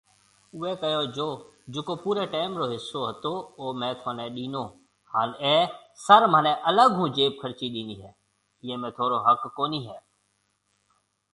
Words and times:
اوئي 0.55 0.71
ڪهيو 0.83 1.01
جو 1.15 1.25
جڪو 1.75 1.93
پوري 2.05 2.23
ٽيم 2.35 2.51
رو 2.59 2.65
حصو 2.73 2.99
هتو 3.09 3.33
او 3.59 3.65
مين 3.79 3.93
ٿوني 4.03 4.27
ڏينو 4.37 4.63
هان 5.13 5.29
اي 5.49 5.55
سر 6.05 6.21
مهني 6.33 6.53
الگ 6.69 6.89
ھونجيب 6.99 7.33
خرچي 7.41 7.67
ڏيني 7.75 7.95
هي 8.01 8.09
ايئي 8.63 8.75
۾ 8.87 8.91
ٿونرو 8.97 9.17
حق 9.27 9.41
ڪونهي 9.57 9.81
هي 9.89 9.99